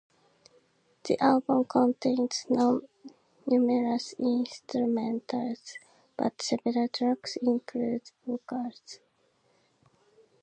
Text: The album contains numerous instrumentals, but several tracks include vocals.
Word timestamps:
The 1.03 1.19
album 1.21 1.65
contains 1.65 2.47
numerous 2.49 4.15
instrumentals, 4.15 5.73
but 6.17 6.41
several 6.41 6.87
tracks 6.87 7.35
include 7.39 8.09
vocals. 8.25 8.97